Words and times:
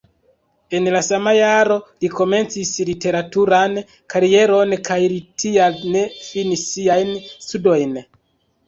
En 0.77 0.87
la 0.95 1.01
sama 1.07 1.33
jaro 1.39 1.75
li 2.05 2.09
komencis 2.21 2.71
literaturan 2.89 3.77
karieron 4.15 4.77
kaj 4.91 5.01
tial 5.45 5.79
ne 5.99 6.07
finis 6.27 6.67
siajn 6.75 7.17
studojn. 7.51 7.97